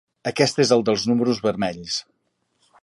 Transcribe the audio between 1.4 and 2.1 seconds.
vermells.